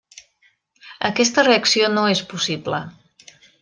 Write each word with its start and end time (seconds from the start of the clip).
Aquesta 1.11 1.45
reacció 1.51 1.93
no 1.99 2.09
és 2.17 2.27
possible. 2.35 2.85